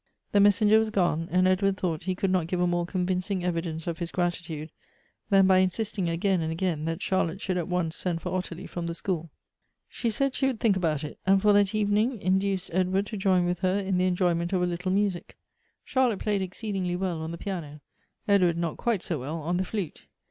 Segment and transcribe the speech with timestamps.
[0.31, 3.85] The messenger was gone; and Edward thought he could not give a more convincing evidence
[3.85, 4.71] of his grati tude,
[5.29, 8.87] than by insisting again and again that Charlotte should at once send for Ottilie from
[8.87, 9.29] the school.
[9.87, 13.45] She s.aid she would think about it; and, for that evening, induced Edward to join
[13.45, 15.37] with her in the enjojinent of a little mu sic.
[15.83, 17.79] Charlotte played exceedingly well on the piano,
[18.27, 20.07] Edward not quite so well on the flute.